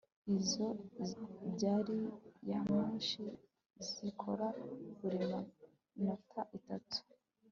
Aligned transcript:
Izo 0.35 0.67
gari 1.59 1.99
ya 2.49 2.59
moshi 2.71 3.23
zikora 3.87 4.47
buri 4.99 5.19
minota 5.97 6.41
itatu 6.57 6.97